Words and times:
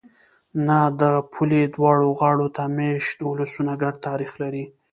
نه! 0.67 0.79
د 1.01 1.03
پولې 1.33 1.61
دواړو 1.75 2.07
غاړو 2.19 2.47
ته 2.55 2.63
مېشت 2.77 3.17
ولسونه 3.23 3.71
ګډ 3.83 3.95
تاریخ 4.07 4.31
لري. 4.41 4.65